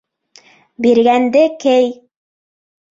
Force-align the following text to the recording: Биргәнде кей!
Биргәнде 0.85 1.47
кей! 1.67 1.89